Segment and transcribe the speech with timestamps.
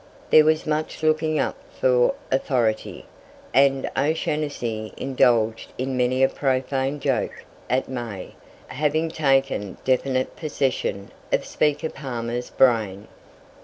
[0.31, 3.05] There was much looking up for authority,
[3.53, 8.33] and O'Shanassy indulged in many a profane joke at "May"
[8.69, 13.09] having taken definitive possession of Speaker Palmer's brain.